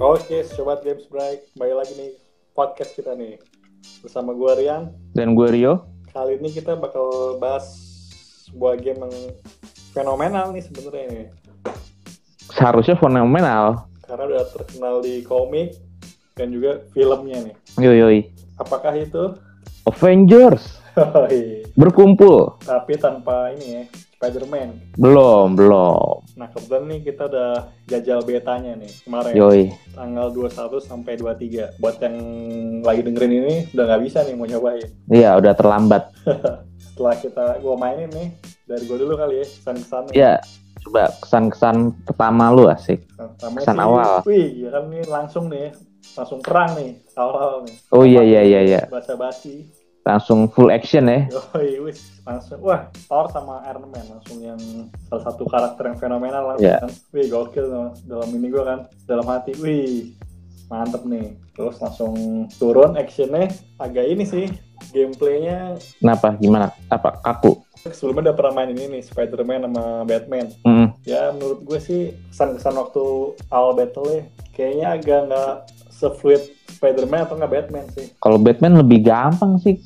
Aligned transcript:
Oke, 0.00 0.40
Sobat 0.48 0.80
Games 0.80 1.04
Break. 1.12 1.52
Kembali 1.52 1.76
lagi 1.76 1.92
nih 1.92 2.16
podcast 2.56 2.96
kita 2.96 3.12
nih. 3.12 3.36
Bersama 4.00 4.32
gue 4.32 4.48
Rian. 4.56 4.96
Dan 5.12 5.36
gue 5.36 5.44
Rio. 5.52 5.92
Kali 6.16 6.40
ini 6.40 6.48
kita 6.56 6.72
bakal 6.72 7.36
bahas 7.36 7.68
sebuah 8.48 8.80
game 8.80 8.96
yang 9.04 9.36
fenomenal 9.92 10.56
nih 10.56 10.64
sebenarnya 10.64 11.04
nih. 11.04 11.26
Seharusnya 12.48 12.96
fenomenal. 12.96 13.92
Karena 14.08 14.24
udah 14.24 14.44
terkenal 14.48 15.04
di 15.04 15.20
komik 15.20 15.76
dan 16.32 16.48
juga 16.48 16.80
filmnya 16.96 17.52
nih. 17.52 17.54
Yoi, 17.76 17.96
yoi. 18.00 18.18
Apakah 18.56 18.96
itu? 18.96 19.36
Avengers. 19.84 20.80
Berkumpul. 21.80 22.60
Tapi 22.60 22.92
tanpa 23.00 23.56
ini 23.56 23.80
ya, 23.80 23.82
Spider-Man. 24.20 25.00
Belum, 25.00 25.56
belum. 25.56 26.28
Nah, 26.36 26.52
kebetulan 26.52 26.92
nih 26.92 27.00
kita 27.08 27.24
udah 27.24 27.72
jajal 27.88 28.20
betanya 28.20 28.76
nih 28.76 28.92
kemarin. 29.00 29.32
Yoi. 29.32 29.72
Tanggal 29.96 30.28
21 30.28 30.76
sampai 30.84 31.16
23. 31.16 31.80
Buat 31.80 32.04
yang 32.04 32.16
lagi 32.84 33.00
dengerin 33.00 33.32
ini 33.32 33.54
udah 33.72 33.84
nggak 33.88 34.02
bisa 34.04 34.28
nih 34.28 34.36
mau 34.36 34.44
nyobain. 34.44 34.88
Iya, 35.08 35.40
udah 35.40 35.52
terlambat. 35.56 36.12
Setelah 36.92 37.16
kita 37.16 37.44
gua 37.64 37.74
mainin 37.80 38.12
nih, 38.12 38.28
dari 38.68 38.84
gua 38.84 38.98
dulu 39.00 39.16
kali 39.16 39.40
ya, 39.40 39.46
kesan-kesan 39.48 40.02
nih. 40.12 40.14
Ya, 40.20 40.32
coba 40.84 41.02
kesan-kesan 41.24 41.76
pertama 42.04 42.52
lu 42.52 42.68
asik. 42.68 43.08
Pertama 43.16 43.56
kesan 43.56 43.76
sih, 43.80 43.84
awal. 43.88 44.12
Wih, 44.28 44.48
ya 44.52 44.68
kan 44.68 44.84
nih 44.92 45.02
langsung 45.08 45.48
nih, 45.48 45.72
langsung 46.12 46.44
perang 46.44 46.76
nih, 46.76 47.00
awal 47.16 47.64
nih. 47.64 47.76
Oh 47.88 48.04
iya, 48.04 48.20
iya, 48.20 48.44
iya, 48.44 48.60
iya. 48.68 48.80
Bahasa 48.92 49.16
basi. 49.16 49.79
Langsung 50.00 50.48
full 50.48 50.72
action 50.72 51.06
ya. 51.06 51.28
Yoi, 51.28 51.80
wis, 51.84 52.20
langsung. 52.24 52.58
Wah, 52.64 52.88
Thor 53.04 53.28
sama 53.28 53.60
Iron 53.68 53.84
Man 53.92 54.06
langsung 54.08 54.40
yang 54.40 54.60
salah 55.06 55.24
satu 55.28 55.44
karakter 55.44 55.92
yang 55.92 55.98
fenomenal 56.00 56.56
langsung 56.56 56.72
Iya. 56.72 56.80
kan. 56.82 56.92
Wih, 57.12 57.26
gokil 57.28 57.66
dalam 58.08 58.28
ini 58.32 58.46
gua 58.48 58.64
kan, 58.64 58.78
dalam 59.04 59.26
hati. 59.28 59.52
Wih, 59.60 60.16
mantep 60.72 61.04
nih. 61.04 61.36
Terus 61.52 61.76
langsung 61.78 62.14
turun 62.56 62.96
actionnya 62.96 63.52
agak 63.76 64.06
ini 64.08 64.24
sih. 64.24 64.48
Gameplaynya 64.90 65.76
Kenapa? 66.00 66.32
Gimana? 66.40 66.72
Apa? 66.88 67.20
Kaku? 67.20 67.60
sebelumnya 67.88 68.28
udah 68.28 68.36
pernah 68.36 68.52
main 68.60 68.70
ini 68.76 68.92
nih 68.92 69.02
Spider-Man 69.08 69.64
sama 69.64 70.04
Batman. 70.04 70.52
Mm 70.68 70.86
Ya 71.08 71.32
menurut 71.32 71.64
gue 71.64 71.80
sih 71.80 72.00
kesan-kesan 72.28 72.76
waktu 72.76 73.04
awal 73.48 73.72
battle 73.72 74.04
kayaknya 74.52 75.00
agak 75.00 75.20
nggak 75.32 75.52
se-fluid 75.88 76.42
Spider-Man 76.76 77.24
atau 77.24 77.40
nggak 77.40 77.52
Batman 77.52 77.84
sih. 77.96 78.12
Kalau 78.20 78.36
Batman 78.36 78.76
lebih 78.76 79.04
gampang 79.04 79.56
sih. 79.60 79.80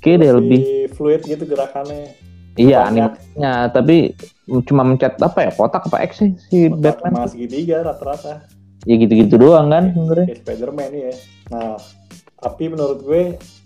Kayaknya 0.00 0.20
deh 0.20 0.32
lebih. 0.40 0.60
fluid 0.96 1.20
gitu 1.28 1.44
gerakannya. 1.44 2.16
Iya, 2.58 2.84
banyak. 2.84 3.10
animasinya. 3.14 3.52
Tapi 3.72 3.96
cuma 4.68 4.82
mencet 4.84 5.14
apa 5.20 5.38
ya? 5.48 5.50
Kotak 5.54 5.86
apa 5.88 5.96
X 6.08 6.10
sih 6.20 6.30
si 6.50 6.68
Batman 6.68 7.14
Batman? 7.14 7.28
segitiga 7.30 7.76
rata-rata. 7.86 8.44
Ya 8.88 8.94
gitu-gitu 8.96 9.36
doang 9.36 9.68
kan 9.68 9.92
sebenarnya. 9.92 10.26
Kayak 10.32 10.40
Spider-Man 10.44 10.90
ya. 10.92 11.12
Nah, 11.52 11.76
tapi 12.40 12.64
menurut 12.72 12.98
gue 13.04 13.22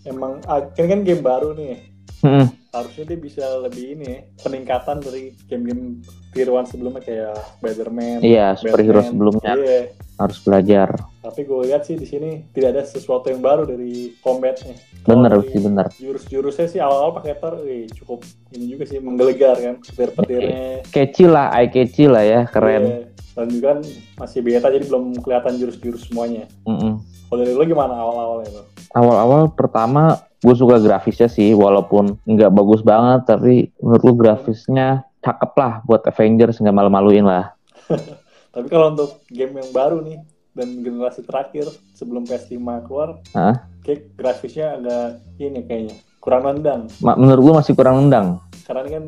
emang 0.06 0.42
ah, 0.50 0.62
kan 0.74 0.86
kan 0.90 1.00
game 1.06 1.22
baru 1.22 1.54
nih. 1.54 1.90
Mm-mm. 2.22 2.46
Harusnya 2.74 3.04
dia 3.06 3.18
bisa 3.22 3.44
lebih 3.62 3.94
ini 3.94 4.26
peningkatan 4.42 4.98
dari 4.98 5.30
game-game 5.46 6.02
tiruan 6.34 6.66
sebelumnya 6.66 7.06
kayak 7.06 7.38
Spider-Man. 7.62 8.18
Iya, 8.18 8.58
superhero 8.58 8.98
Batman. 8.98 9.10
sebelumnya 9.14 9.52
Iya. 9.54 9.82
harus 10.18 10.38
belajar. 10.42 10.88
Tapi 11.22 11.40
gue 11.46 11.58
lihat 11.70 11.86
sih 11.86 11.94
di 11.94 12.02
sini 12.02 12.50
tidak 12.50 12.74
ada 12.74 12.82
sesuatu 12.82 13.30
yang 13.30 13.38
baru 13.38 13.62
dari 13.62 14.18
combatnya. 14.18 14.74
Bener 15.06 15.30
Kalau 15.30 15.46
sih, 15.46 15.54
di 15.54 15.58
bener. 15.62 15.86
Jurus-jurusnya 15.94 16.66
sih 16.66 16.80
awal-awal 16.82 17.22
pakai 17.22 17.38
Thor, 17.38 17.62
wih, 17.62 17.86
cukup 17.94 18.26
ini 18.58 18.74
juga 18.74 18.90
sih 18.90 18.98
menggelegar 18.98 19.54
kan. 19.62 19.74
Petir-petirnya. 19.78 20.82
Catchy 20.90 21.30
lah, 21.30 21.54
eye 21.54 21.70
catchy 21.70 22.10
lah 22.10 22.26
ya, 22.26 22.40
keren. 22.50 22.82
Iya. 22.82 22.98
Dan 23.34 23.46
juga 23.50 23.66
kan 23.74 23.80
masih 24.18 24.38
beta 24.42 24.66
jadi 24.70 24.86
belum 24.86 25.18
kelihatan 25.22 25.58
jurus-jurus 25.58 26.06
semuanya. 26.10 26.46
Mm-mm. 26.66 27.02
Kalau 27.02 27.38
dari 27.42 27.54
lo 27.54 27.66
gimana 27.66 27.94
awal-awalnya? 27.98 28.62
Awal-awal 28.94 29.50
pertama 29.58 30.22
gue 30.44 30.54
suka 30.54 30.76
grafisnya 30.76 31.32
sih, 31.32 31.56
walaupun 31.56 32.20
nggak 32.28 32.52
bagus 32.52 32.84
banget, 32.84 33.24
tapi 33.24 33.72
menurut 33.80 34.02
gue 34.04 34.14
grafisnya 34.20 35.08
cakep 35.24 35.52
lah 35.56 35.72
buat 35.88 36.04
Avengers 36.04 36.60
nggak 36.60 36.76
malu-maluin 36.76 37.24
lah. 37.24 37.56
Tapi 38.54 38.70
kalau 38.70 38.94
untuk 38.94 39.24
game 39.32 39.58
yang 39.58 39.70
baru 39.74 39.98
nih 40.04 40.20
dan 40.54 40.84
generasi 40.84 41.26
terakhir 41.26 41.66
sebelum 41.96 42.22
PS5 42.28 42.60
keluar, 42.86 43.18
Hah? 43.34 43.66
kayak 43.82 44.14
grafisnya 44.14 44.78
agak 44.78 45.24
ini 45.42 45.66
kayaknya 45.66 45.96
kurang 46.22 46.46
nendang. 46.46 46.86
Ma- 47.02 47.18
menurut 47.18 47.42
gue 47.42 47.54
masih 47.64 47.72
kurang 47.74 48.06
nendang. 48.06 48.38
Karena 48.62 48.80
ini 48.86 48.90
kan 48.94 49.04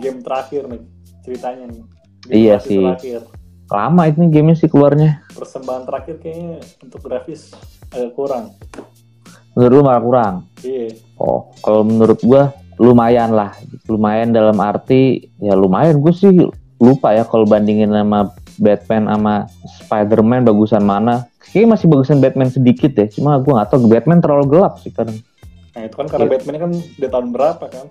game 0.00 0.18
terakhir 0.24 0.62
nih 0.72 0.82
ceritanya 1.26 1.64
nih. 1.68 1.82
Iya 2.32 2.56
sih. 2.62 2.80
Terakhir. 2.80 3.20
Lama 3.68 4.02
itu 4.08 4.16
nih 4.24 4.30
gamenya 4.30 4.56
sih 4.56 4.68
keluarnya. 4.72 5.10
Persembahan 5.36 5.84
terakhir 5.84 6.16
kayaknya 6.18 6.60
untuk 6.80 7.00
grafis 7.04 7.52
agak 7.92 8.12
kurang. 8.16 8.56
Menurut 9.52 9.72
lu 9.72 9.82
malah 9.82 10.02
kurang. 10.02 10.34
Iya. 10.60 10.96
Oh, 11.16 11.52
kalau 11.60 11.84
menurut 11.84 12.18
gue 12.18 12.42
lumayan 12.78 13.30
lah. 13.30 13.52
Lumayan 13.86 14.32
dalam 14.32 14.56
arti 14.58 15.28
ya 15.38 15.52
lumayan. 15.52 16.00
Gue 16.00 16.12
sih 16.12 16.32
lupa 16.76 17.12
ya 17.12 17.22
kalau 17.22 17.44
bandingin 17.44 17.92
sama 17.92 18.32
Batman 18.56 19.06
sama 19.06 19.34
Spider-Man 19.80 20.44
bagusan 20.44 20.82
mana. 20.82 21.28
Kayaknya 21.52 21.68
masih 21.76 21.86
bagusan 21.86 22.18
Batman 22.18 22.48
sedikit 22.48 22.96
ya. 22.96 23.06
Cuma 23.06 23.36
gue 23.36 23.52
gak 23.52 23.68
tahu 23.70 23.86
Batman 23.86 24.24
terlalu 24.24 24.56
gelap 24.56 24.80
sih 24.80 24.88
kadang. 24.88 25.20
Nah 25.72 25.82
itu 25.84 25.94
kan 25.94 26.06
karena 26.08 26.24
Iya. 26.24 26.32
Batman 26.32 26.56
kan 26.58 26.70
udah 26.72 27.10
tahun 27.12 27.28
berapa 27.30 27.64
kan? 27.68 27.86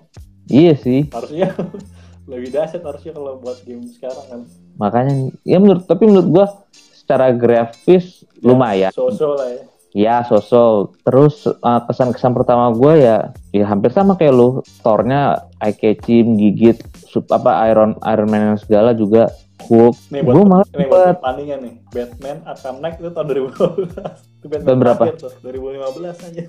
Iya 0.50 0.74
sih. 0.74 1.00
Harusnya 1.08 1.48
lebih 2.30 2.54
dahsyat 2.54 2.82
harusnya 2.82 3.12
kalau 3.14 3.38
buat 3.38 3.58
game 3.62 3.82
sekarang 3.86 4.26
kan. 4.30 4.40
makanya 4.72 5.14
ya 5.42 5.58
menurut 5.58 5.84
tapi 5.84 6.06
menurut 6.06 6.28
gua 6.30 6.46
secara 6.94 7.28
grafis 7.28 8.22
lumayan 8.40 8.88
So-so 8.94 9.34
lah 9.36 9.50
ya. 9.52 9.62
Ya 9.92 10.24
sosok 10.24 10.96
terus 11.04 11.44
uh, 11.44 11.80
kesan-kesan 11.84 12.32
pertama 12.32 12.72
gua 12.72 12.96
ya 12.96 13.16
ya 13.52 13.68
hampir 13.68 13.92
sama 13.92 14.16
kayak 14.16 14.32
lu 14.32 14.48
Thornya 14.80 15.48
eye 15.60 15.76
catching 15.76 16.40
gigit 16.40 16.80
sup, 17.04 17.28
apa 17.28 17.68
Iron 17.68 18.00
Iron 18.08 18.28
Man 18.32 18.56
segala 18.56 18.96
juga 18.96 19.28
Hulk 19.68 19.94
Nih 20.10 20.24
buat, 20.24 20.34
gua 20.34 20.44
malah 20.48 20.66
ini 20.74 20.84
buat 20.90 21.22
pertandingan 21.22 21.58
nih. 21.62 21.74
Batman 21.92 22.38
Arkham 22.48 22.76
Knight 22.82 22.96
itu 22.98 23.10
tahun 23.14 23.26
2015. 23.30 23.94
itu 24.42 24.46
Batman 24.50 24.66
Tahun 24.66 24.78
berapa? 24.80 25.02
Tuh, 25.14 25.32
2015 25.44 26.26
aja. 26.26 26.42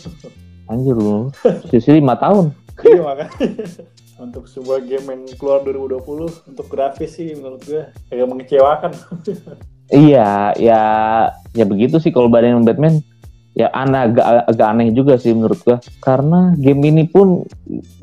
anjir 0.64 0.96
lu 0.96 1.28
sisi 1.70 2.00
lima 2.00 2.16
tahun 2.16 2.56
iya 2.82 3.02
makanya. 3.04 3.36
Untuk 4.24 4.48
sebuah 4.48 4.88
game 4.88 5.04
yang 5.10 5.22
keluar 5.36 5.60
2020 5.68 6.48
untuk 6.48 6.66
grafis 6.72 7.18
sih 7.20 7.36
menurut 7.36 7.60
gue 7.66 7.84
agak 8.08 8.28
mengecewakan. 8.30 8.92
iya 9.92 10.56
ya 10.56 10.82
ya 11.52 11.66
begitu 11.68 12.00
sih 12.00 12.14
kalau 12.14 12.32
bandingin 12.32 12.64
Batman 12.64 13.04
ya 13.54 13.70
aneh 13.70 14.10
agak, 14.10 14.26
agak 14.50 14.68
aneh 14.68 14.90
juga 14.92 15.14
sih 15.16 15.30
menurut 15.30 15.62
gua 15.62 15.78
karena 16.02 16.58
game 16.58 16.82
ini 16.90 17.04
pun 17.06 17.46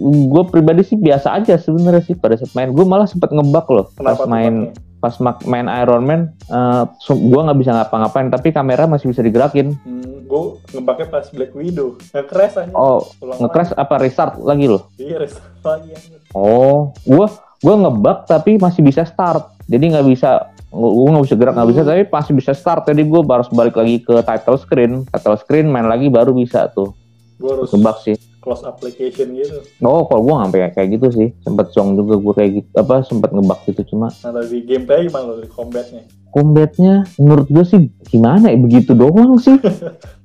gue 0.01 0.43
pribadi 0.47 0.87
sih 0.87 0.95
biasa 0.95 1.43
aja 1.43 1.59
sebenarnya 1.59 2.07
sih 2.07 2.15
pada 2.15 2.39
saat 2.39 2.55
main 2.55 2.71
gue 2.71 2.85
malah 2.87 3.11
sempat 3.11 3.35
ngebug 3.35 3.67
loh 3.69 3.87
pas 3.91 4.15
Kenapa 4.15 4.23
tuh, 4.23 4.31
main 4.31 4.55
Pak? 4.71 4.89
pas 5.01 5.15
main 5.49 5.67
Iron 5.81 6.05
Man 6.05 6.21
eh 6.47 6.83
gue 7.09 7.41
nggak 7.41 7.59
bisa 7.59 7.73
ngapa-ngapain 7.73 8.29
tapi 8.29 8.53
kamera 8.53 8.85
masih 8.85 9.11
bisa 9.11 9.25
digerakin 9.25 9.75
Hmm, 9.81 10.29
gue 10.29 10.43
ngebaknya 10.71 11.07
pas 11.09 11.27
Black 11.33 11.51
Widow. 11.51 11.99
Nge-crash 12.15 12.55
aja. 12.61 12.71
oh 12.71 13.09
nge-crash 13.19 13.75
apa 13.75 13.95
restart 13.99 14.39
lagi 14.39 14.71
loh. 14.71 14.87
Iya, 14.95 15.19
restart 15.19 15.59
lagi. 15.67 15.97
oh 16.31 16.95
gue 17.03 17.27
gue 17.61 17.75
ngebug 17.77 18.25
tapi 18.25 18.57
masih 18.57 18.81
bisa 18.81 19.05
start. 19.05 19.53
Jadi 19.69 19.93
nggak 19.93 20.07
bisa 20.09 20.49
gue 20.71 21.09
nggak 21.11 21.25
bisa 21.27 21.35
gerak 21.35 21.55
nggak 21.59 21.71
bisa 21.71 21.81
tapi 21.83 22.03
masih 22.07 22.33
bisa 22.33 22.53
start 22.55 22.87
jadi 22.87 23.03
gue 23.03 23.21
harus 23.27 23.51
balik 23.51 23.75
lagi 23.75 24.01
ke 24.01 24.15
title 24.21 24.57
screen. 24.57 24.93
Title 25.07 25.37
screen 25.37 25.67
main 25.69 25.85
lagi 25.85 26.09
baru 26.09 26.33
bisa 26.33 26.71
tuh. 26.71 26.97
Gue 27.37 27.51
harus 27.55 27.71
ngebug 27.71 27.99
sih. 28.01 28.17
close 28.41 28.65
application 28.65 29.37
gitu. 29.37 29.61
oh 29.85 30.09
kalau 30.09 30.25
gue 30.25 30.35
sampai 30.41 30.73
kayak 30.73 30.89
gitu 30.97 31.07
sih. 31.13 31.29
Sempet 31.45 31.77
zong 31.77 31.93
juga 31.93 32.17
gue 32.17 32.33
kayak 32.35 32.51
gitu 32.57 32.69
apa 32.73 33.05
sempet 33.05 33.31
ngebug 33.31 33.61
gitu 33.69 33.93
cuma 33.93 34.09
Nah 34.25 34.33
dari 34.33 34.65
gameplay 34.65 35.05
gimana 35.05 35.25
lo 35.29 35.33
dari 35.37 35.51
combatnya? 35.53 36.03
combatnya 36.31 36.95
menurut 37.19 37.51
gue 37.51 37.65
sih 37.67 37.81
gimana 38.09 38.49
ya 38.49 38.57
begitu 38.57 38.97
doang 38.97 39.37
sih. 39.37 39.61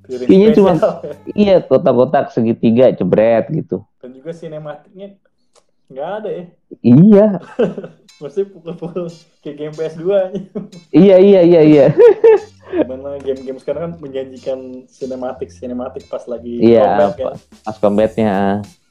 Kayaknya 0.05 0.49
cuma- 0.53 0.77
iya 1.33 1.59
kotak-kotak 1.59 2.29
segitiga 2.29 2.93
jebret 2.93 3.49
gitu. 3.49 3.81
Dan 3.97 4.13
juga 4.13 4.31
sinematiknya 4.31 5.17
nggak 5.87 6.09
ada 6.17 6.29
ya. 6.31 6.43
iya 6.81 7.27
Mesti 8.15 8.47
pukul-pukul 8.47 9.11
kayak 9.43 9.55
game 9.59 9.75
PS2 9.75 10.03
aja. 10.07 10.39
iya 10.89 11.15
iya 11.19 11.41
iya 11.41 11.61
iya 11.61 11.85
Di 12.65 12.81
mana 12.83 13.15
game-game 13.19 13.59
sekarang 13.59 13.81
kan 13.85 13.93
menjanjikan 13.99 14.59
sinematik 14.87 15.47
sinematik 15.47 16.07
pas 16.07 16.25
lagi 16.25 16.57
Iya, 16.59 16.81
combat 16.81 17.13
kan. 17.13 17.35
pas 17.61 17.77
combatnya 17.77 18.33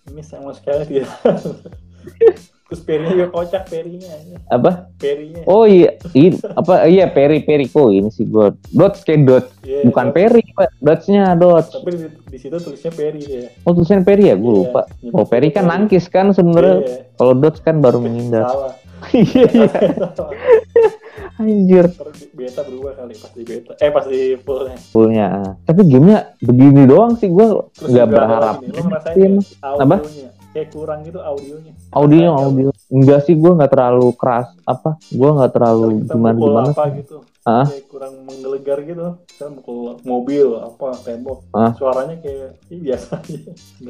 Ini 0.06 0.23
sama 0.23 0.52
sekali 0.52 0.82
tidak. 0.87 1.11
Terus 2.75 2.82
perinya 2.82 3.12
juga 3.12 3.29
kocak 3.31 3.62
perinya. 3.65 4.11
apa 4.49 4.91
Perinya. 4.94 5.47
oh 5.47 5.62
iya 5.62 5.94
i- 6.11 6.35
apa 6.35 6.75
iya 6.85 7.06
peri 7.06 7.38
peri 7.41 7.65
kok 7.65 7.87
ini 7.88 8.11
sih 8.11 8.26
gue 8.26 8.50
dots 8.69 9.00
kayak 9.00 9.23
dot 9.23 9.44
Iya, 9.62 9.87
bukan 9.87 10.06
dot. 10.06 10.12
peri 10.12 10.43
Pak. 10.50 10.69
dotsnya 10.76 11.25
dots 11.35 11.71
Tapi 11.71 11.91
di, 11.93 12.06
di 12.26 12.37
situ 12.37 12.56
tulisnya 12.56 12.91
peri 12.91 13.23
ya. 13.23 13.47
oh 13.62 13.73
tulisan 13.73 14.03
peri 14.03 14.26
ya 14.26 14.35
gue 14.35 14.43
Iya, 14.44 14.59
lupa 14.61 14.81
oh 15.12 15.25
peri 15.25 15.49
kan 15.49 15.65
nangkis 15.65 16.05
kan 16.09 16.29
sebenarnya 16.29 16.76
Iya. 16.81 16.99
kalau 17.15 17.32
dots 17.32 17.61
kan 17.61 17.79
baru 17.79 17.99
menghindar 17.99 18.43
Salah. 18.44 18.75
iya 19.15 19.47
iya 19.55 19.70
Anjir. 21.35 21.91
Beta 22.31 22.62
berubah 22.62 22.94
kali 22.94 23.11
pas 23.12 23.31
di 23.31 23.43
beta. 23.43 23.75
Eh 23.77 23.91
pas 23.91 24.06
di 24.06 24.38
fullnya. 24.38 24.79
Fullnya. 24.88 25.29
Tapi 25.65 25.81
gamenya 25.85 26.19
begini 26.38 26.87
doang 26.87 27.15
sih 27.15 27.27
gue 27.27 27.47
nggak 27.81 28.06
berharap. 28.06 28.56
nih, 28.61 28.70
Lo 28.70 28.81
ngerasain 28.85 29.32
audionya? 29.61 30.29
Kayak 30.55 30.71
kurang 30.71 31.03
gitu 31.03 31.19
audionya. 31.19 31.75
Audio, 31.91 32.31
Ngerasain 32.31 32.47
audio. 32.47 32.69
Enggak 32.87 33.21
sih 33.27 33.35
gue 33.35 33.53
nggak 33.53 33.73
terlalu 33.75 34.09
keras 34.15 34.55
apa. 34.62 34.95
Gue 35.11 35.27
nggak 35.29 35.51
terlalu 35.51 35.87
gimana 36.06 36.39
gimana. 36.39 36.71
apa 36.71 36.85
gitu. 36.95 37.17
Ah. 37.43 37.67
Kayak 37.67 37.85
kurang 37.91 38.15
menggelegar 38.23 38.79
gitu. 38.81 39.06
Kita 39.27 39.47
mukul 39.51 39.99
mobil 40.06 40.47
apa 40.55 40.89
tembok. 41.03 41.43
Ah. 41.51 41.75
Suaranya 41.75 42.15
kayak 42.17 42.62
ih, 42.71 42.81
biasa 42.81 43.19
aja. 43.19 43.39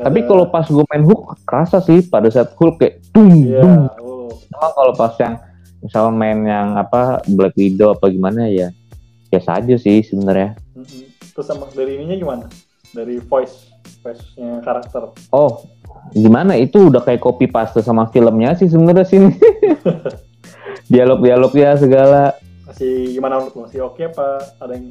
Tapi 0.01 0.19
ada- 0.19 0.27
kalau 0.27 0.45
pas 0.49 0.65
gue 0.65 0.85
main 0.89 1.05
hook 1.05 1.21
kerasa 1.45 1.79
sih 1.79 2.01
pada 2.03 2.33
saat 2.33 2.57
hook 2.57 2.81
kayak 2.81 3.05
dung 3.13 3.45
Iya, 3.45 3.61
dung. 3.61 3.83
oh. 4.01 4.33
Cuma 4.49 4.69
kalau 4.73 4.93
pas 4.97 5.13
yang 5.21 5.35
misalnya 5.79 6.13
main 6.17 6.39
yang 6.41 6.69
apa 6.75 7.21
Black 7.29 7.55
Widow 7.55 7.93
apa 7.93 8.09
gimana 8.09 8.49
ya 8.49 8.73
biasa 9.29 9.61
aja 9.61 9.77
sih 9.77 10.01
sebenarnya. 10.01 10.57
Mm-mm. 10.73 11.13
Terus 11.29 11.45
sama 11.45 11.69
dari 11.69 12.01
ininya 12.01 12.17
gimana? 12.17 12.45
Dari 12.89 13.21
voice, 13.21 13.69
voice-nya 14.01 14.63
karakter. 14.63 15.13
Oh, 15.29 15.67
gimana 16.11 16.53
itu 16.55 16.89
udah 16.89 17.01
kayak 17.01 17.19
copy 17.19 17.47
paste 17.47 17.81
sama 17.81 18.05
filmnya 18.07 18.53
sih 18.53 18.67
sebenarnya 18.67 19.07
sini. 19.07 19.31
Dialog-dialognya 20.85 21.77
segala 21.77 22.23
Masih 22.65 23.15
gimana 23.15 23.39
menurut 23.39 23.55
lo? 23.55 23.61
Masih 23.65 23.81
oke 23.83 24.03
apa 24.05 24.27
ada 24.59 24.73
yang 24.75 24.87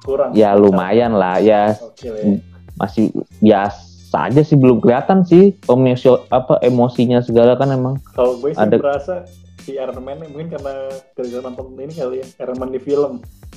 kurang? 0.00 0.30
ya 0.32 0.52
lumayan 0.52 1.12
lah 1.12 1.38
ya 1.38 1.72
Oke 1.78 2.06
lah 2.06 2.20
ya. 2.20 2.36
masih 2.74 3.10
biasa 3.38 3.86
aja 4.24 4.40
sih 4.40 4.54
belum 4.54 4.78
kelihatan 4.78 5.22
sih 5.22 5.56
emosi 5.64 6.08
apa 6.28 6.60
emosinya 6.60 7.18
segala 7.18 7.54
kan 7.54 7.68
emang 7.68 7.96
Kalau 8.10 8.36
gue 8.36 8.50
sih 8.50 8.60
Ada- 8.60 8.78
berasa 8.78 9.14
si 9.58 9.74
Iron 9.74 10.00
Man 10.00 10.22
mungkin 10.22 10.48
karena 10.48 10.74
gara-gara 11.12 11.42
nonton 11.44 11.76
ini 11.76 11.92
kali 11.92 12.16
ya 12.18 12.26
Iron 12.40 12.56
Man 12.56 12.70
di 12.70 12.80
film. 12.80 13.12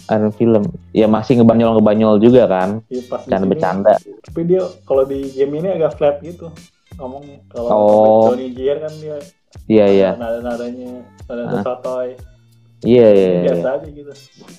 Iron 0.08 0.34
film 0.34 0.64
ya 0.92 1.06
masih 1.06 1.38
ngebanyol 1.38 1.78
ngebanyol 1.78 2.14
juga 2.18 2.44
kan 2.46 2.70
bercanda 2.90 3.38
sini. 3.38 3.48
bercanda 3.48 3.94
Tapi 4.26 4.42
dia 4.44 4.62
kalau 4.84 5.04
di 5.04 5.20
game 5.30 5.54
ini 5.56 5.70
agak 5.72 5.96
flat 5.96 6.20
gitu 6.20 6.52
ngomongnya. 7.02 7.38
Kalau 7.48 7.68
Oh. 7.68 8.24
Johnny 8.30 8.48
Jr 8.52 8.78
kan 8.80 8.94
dia 8.96 9.18
iya 9.68 9.86
iya 9.88 10.10
nada 10.16 10.40
nadanya 10.40 11.02
nada 11.26 11.44
Ah. 11.50 11.62
sotoy. 11.62 12.16
iya 12.82 13.08
iya 13.10 13.30
iya. 13.36 13.52
Biasa 13.52 13.70
aja 13.76 13.88
gitu. 13.90 14.12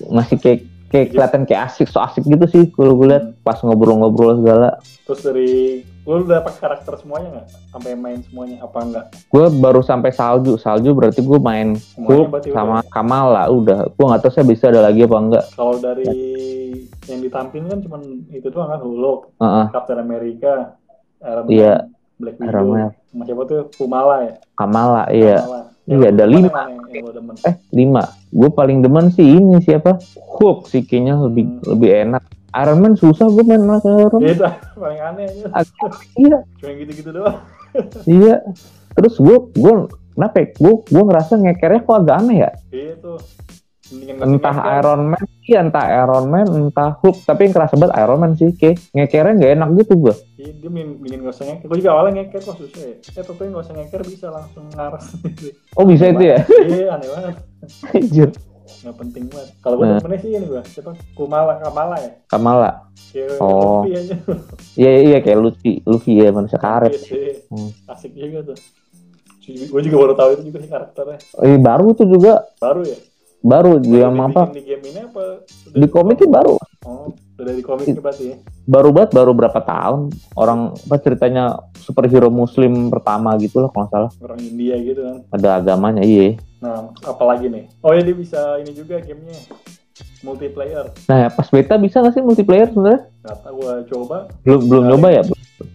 masih 0.07 0.37
kayak 0.37 0.59
kayak 0.87 1.07
kelihatan 1.09 1.41
kayak 1.43 1.61
asik 1.65 1.87
so 1.87 1.97
asik 1.99 2.21
gitu 2.21 2.45
sih 2.45 2.69
kalau 2.69 2.93
gue 2.93 3.07
lihat 3.09 3.25
Hmm. 3.25 3.41
pas 3.41 3.57
ngobrol-ngobrol 3.57 4.37
segala 4.37 4.77
Terus 5.03 5.19
dari 5.21 5.51
lu 6.03 6.21
udah 6.21 6.39
dapat 6.39 6.53
karakter 6.57 6.95
semuanya 6.95 7.27
nggak? 7.33 7.47
Sampai 7.69 7.91
main 7.93 8.19
semuanya 8.21 8.61
apa 8.61 8.79
enggak? 8.79 9.05
gue 9.25 9.45
baru 9.57 9.81
sampai 9.81 10.11
salju 10.11 10.55
salju 10.55 10.91
berarti 10.91 11.19
gue 11.19 11.39
main 11.41 11.75
Semuanya 11.75 12.39
sama 12.47 12.77
udah. 12.77 12.87
Kamala 12.87 13.43
udah 13.49 13.79
gue 13.89 14.05
nggak 14.05 14.21
tahu 14.21 14.31
saya 14.31 14.45
bisa 14.45 14.69
ada 14.69 14.81
lagi 14.81 15.01
apa 15.01 15.17
enggak 15.17 15.45
Kalau 15.51 15.75
dari 15.75 16.05
yang 17.03 17.19
ditampilkan 17.19 17.67
kan 17.67 17.79
cuman 17.81 18.01
itu 18.29 18.47
doang 18.47 18.69
kan 18.69 18.79
Hulk, 18.79 19.19
Heeh, 19.35 19.65
Captain 19.69 19.97
America, 19.97 20.79
Iron 21.21 21.43
Man, 21.43 21.51
Iya. 21.51 21.73
Black 22.23 22.37
Widow, 22.39 22.65
Man. 22.65 22.91
sama 23.05 23.23
siapa 23.23 23.43
tuh 23.43 23.59
Kumala 23.73 24.15
ya? 24.21 24.33
Kamala 24.53 25.03
iya 25.09 25.37
Kamala. 25.37 25.61
Iya, 25.83 26.07
ada 26.09 26.25
lima. 26.25 26.47
yang- 26.47 26.79
yang 26.87 27.43
eh 27.43 27.55
lima 27.69 28.03
gue 28.29 28.49
paling 28.49 28.79
demen 28.79 29.05
sih 29.09 29.27
ini 29.27 29.59
siapa 29.59 29.99
Hulk 30.15 30.65
sih 30.65 30.81
kayaknya 30.81 31.19
lebih 31.19 31.43
Hmm. 31.43 31.59
lebih 31.69 31.89
enak 32.01 32.23
Iron 32.55 32.79
Man 32.79 32.93
susah 32.93 33.27
gue 33.27 33.43
main 33.43 33.59
sama 33.59 33.83
Iron 33.83 34.15
Man 34.15 34.31
Itu 34.31 34.47
paling 34.73 35.01
aneh. 35.01 35.25
Agak- 35.49 35.99
iya 36.15 36.37
Cuma 36.55 36.71
gitu-gitu 36.73 37.09
doang. 37.11 37.37
iya 38.09 38.35
terus 38.91 39.17
gue 39.17 39.37
gue 39.51 39.73
kenapa 40.13 40.35
ya? 40.37 40.47
gue 40.53 40.73
gue 40.85 41.03
ngerasa 41.03 41.33
ngekernya 41.35 41.81
kok 41.81 41.97
agak 41.99 42.15
aneh 42.17 42.37
ya 42.39 42.51
Iya 42.69 42.93
tuh. 42.97 43.19
Entah 44.15 44.55
sih, 44.55 44.69
Iron 44.73 45.01
Man 45.07 45.23
iya 45.43 45.59
entah 45.59 45.85
Iron 45.85 46.25
Man 46.27 46.47
entah 46.49 46.95
Hulk 46.95 47.17
tapi 47.21 47.45
yang 47.45 47.53
kerasa 47.53 47.75
banget 47.75 47.93
Iron 47.95 48.17
Man 48.17 48.33
sih 48.33 48.49
kayak 48.51 48.79
ngekernya 48.89 49.33
nggak 49.35 49.51
enak 49.53 49.69
gitu 49.77 49.93
gue 49.99 50.15
Iya, 50.43 50.51
dia 50.53 50.67
mendingan 50.69 51.19
nggak 51.21 51.31
usah 51.31 51.45
ngeker. 51.47 51.65
Gue 51.65 51.77
juga 51.79 51.91
awalnya 51.93 52.13
ngeker 52.19 52.41
kok 52.43 52.57
susah 52.57 52.81
ya. 52.83 52.95
Eh, 52.99 53.23
tapi 53.23 53.41
nggak 53.45 53.63
usah 53.63 53.73
ngeker 53.73 54.01
bisa 54.03 54.27
langsung 54.27 54.67
ngaras. 54.69 55.05
oh 55.73 55.85
bisa 55.85 56.05
itu 56.05 56.23
ya 56.25 56.37
Iya, 56.61 56.85
aneh 56.91 57.07
banget. 57.07 57.35
Anjir. 57.95 58.29
Nggak 58.83 58.95
penting 58.97 59.23
banget. 59.27 59.49
Kalau 59.57 59.75
gue 59.77 59.85
Nah. 59.85 59.95
temennya 59.97 60.19
sih 60.19 60.29
ini 60.29 60.45
gue. 60.45 60.61
Siapa? 60.65 60.91
Kumala, 61.13 61.53
Kamala 61.57 61.95
ya? 61.97 62.11
Kamala 62.27 62.69
Kayak 63.09 63.39
Oh. 63.39 63.87
Iya 63.87 64.01
iya, 64.75 64.91
iya 65.05 65.17
kayak 65.19 65.39
Luffy 65.39 65.79
Luffy 65.83 66.17
ya 66.17 66.29
manusia 66.29 66.57
karet 66.57 66.91
Iya. 66.91 67.39
Hmm. 67.47 67.71
Asik 67.87 68.11
juga 68.11 68.51
tuh. 68.51 68.57
Gue 69.43 69.81
juga 69.81 69.95
baru 69.97 70.13
tahu 70.13 70.29
itu 70.33 70.43
juga 70.47 70.57
sih 70.59 70.69
karakternya. 70.69 71.19
eh, 71.37 71.55
baru 71.57 71.87
tuh 71.91 72.07
juga 72.09 72.43
Baru 72.57 72.83
ya? 72.83 72.95
baru 73.43 73.75
dia 73.75 74.07
Baru 74.07 74.23
apa 74.23 74.43
Di 74.49 74.63
game 74.63 74.83
ini 74.87 74.99
apa? 75.03 75.23
di 75.69 75.87
komiknya 75.87 76.27
baru 76.31 76.55
Oh, 76.83 77.11
udah 77.33 77.43
dari 77.43 77.61
komiknya 77.61 77.97
berarti 77.97 78.25
ya? 78.29 78.37
baru 78.63 78.89
banget 78.89 79.11
baru 79.11 79.31
berapa 79.31 79.59
tahun 79.59 80.01
orang 80.33 80.59
apa 80.71 80.95
ceritanya 80.97 81.43
superhero 81.75 82.29
muslim 82.29 82.87
pertama 82.87 83.33
gitu 83.35 83.57
lah 83.57 83.69
kalau 83.69 83.81
nggak 83.81 83.91
salah 83.91 84.11
Orang 84.21 84.39
India 84.39 84.75
gitu 84.77 85.01
kan. 85.01 85.17
ada 85.31 85.49
agamanya 85.57 86.01
iya 86.01 86.37
Nah, 86.57 86.79
apalagi 87.03 87.51
nih? 87.51 87.67
Oh 87.79 87.91
ya 87.91 87.99
dia 87.99 88.15
bisa 88.15 88.39
ini 88.55 88.71
juga 88.71 88.95
gamenya. 88.97 89.35
Multiplayer. 90.21 90.87
nah 91.03 91.27
pas 91.27 91.43
beta 91.45 91.75
bisa 91.75 91.99
nggak 91.99 92.13
sih 92.13 92.23
multiplayer 92.23 92.71
sebenarnya 92.71 93.03
Kata 93.21 93.49
gue 93.51 93.73
coba. 93.89 94.17
belum 94.41 94.61
belum 94.65 94.83
nyoba 94.87 95.07
ya 95.11 95.21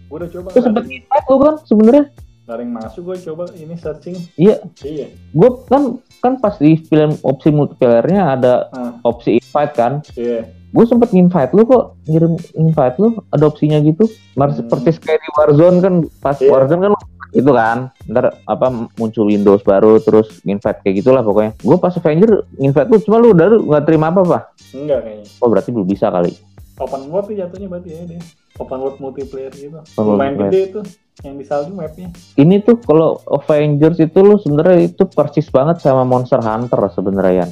Gue 0.09 0.17
udah 0.17 0.29
coba. 0.29 0.47
gue 0.49 0.61
sempet 0.61 0.83
invite 0.87 1.27
lu 1.27 1.37
kan 1.39 1.55
sebenarnya 1.61 2.05
yang 2.49 2.73
masuk 2.73 3.01
gue 3.05 3.17
coba 3.23 3.45
ini 3.53 3.77
searching. 3.77 4.17
Iya. 4.33 4.57
Iya. 4.81 5.07
gue 5.29 5.49
kan 5.67 5.83
kan 6.17 6.33
pas 6.35 6.57
di 6.57 6.81
film 6.81 7.13
opsi 7.21 7.47
multiplayernya 7.49 8.21
ada 8.33 8.53
Ah, 8.71 8.97
opsi 9.03 9.37
invite 9.37 9.73
kan 9.75 10.01
iya. 10.15 10.49
Gue 10.69 10.85
sempet 10.85 11.09
invite 11.11 11.51
lu 11.51 11.63
kok 11.63 11.97
ngirim 12.05 12.33
invite 12.53 12.95
lu 12.97 13.09
ada 13.27 13.43
opsinya 13.43 13.79
gitu 13.79 14.05
Mars 14.33 14.55
Hmm. 14.55 14.67
persis 14.67 14.97
kayak 14.97 15.17
di 15.17 15.29
Warzone 15.33 15.77
kan 15.79 15.93
pas 16.19 16.37
Iya. 16.37 16.49
Warzone 16.49 16.81
kan 16.83 16.91
itu 17.29 17.51
kan 17.51 17.77
ntar 18.05 18.25
apa 18.43 18.67
muncul 18.95 19.25
Windows 19.25 19.61
baru 19.61 19.97
terus 19.97 20.41
invite 20.43 20.81
kayak 20.81 20.95
gitulah 20.97 21.21
pokoknya 21.21 21.53
gue 21.55 21.77
pas 21.77 21.91
Avenger 21.91 22.31
invite 22.55 22.87
lu 22.87 22.97
cuma 22.99 23.17
lu 23.17 23.31
udah 23.31 23.47
nggak 23.59 23.83
terima 23.83 24.09
apa 24.09 24.21
apa 24.21 24.39
Enggak 24.71 24.99
kayaknya. 25.03 25.25
oh 25.37 25.47
berarti 25.47 25.69
belum 25.69 25.85
bisa 25.85 26.07
kali 26.07 26.33
Open 26.79 27.11
world 27.11 27.27
tuh 27.27 27.35
jatuhnya 27.35 27.67
berarti 27.67 27.89
ya 27.91 28.03
dia. 28.07 28.21
Open 28.55 28.79
world 28.79 28.97
multiplayer 28.97 29.51
gitu. 29.51 29.83
Open 29.93 30.15
Lumayan 30.15 30.39
gede 30.39 30.71
tuh. 30.71 30.83
Yang 31.19 31.35
di 31.35 31.43
salju 31.43 31.71
mapnya. 31.75 32.07
ini 32.33 32.63
tuh 32.63 32.79
kalau 32.79 33.19
Avengers 33.27 33.99
itu 33.99 34.15
lu 34.15 34.39
sebenarnya 34.39 34.87
itu 34.87 35.03
persis 35.03 35.51
banget 35.51 35.83
sama 35.83 36.07
Monster 36.07 36.39
Hunter 36.39 36.79
sebenarnya 36.87 37.33
Yan. 37.35 37.51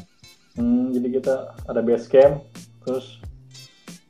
Hmm, 0.56 0.96
jadi 0.96 1.08
kita 1.14 1.34
ada 1.62 1.82
base 1.84 2.08
camp. 2.08 2.40
Terus 2.88 3.20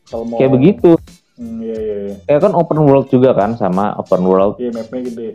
kalau 0.05 0.23
mau 0.23 0.37
kayak 0.37 0.53
begitu 0.53 0.91
Hmm, 1.33 1.61
iya 1.61 1.77
iya 1.77 1.95
iya. 2.03 2.15
ya 2.27 2.37
kan 2.39 2.49
open 2.51 2.81
world 2.81 3.05
juga 3.07 3.29
kan 3.31 3.53
sama 3.53 3.93
open 3.95 4.21
world 4.21 4.57
Iya 4.57 4.69
mapnya 4.71 5.01
gede. 5.03 5.27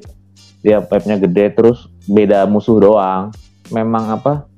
dia 0.59 0.77
mapnya 0.81 1.15
gede 1.17 1.45
terus 1.53 1.79
beda 2.05 2.43
musuh 2.45 2.75
doang 2.77 3.31
memang 3.69 4.11
apa 4.13 4.51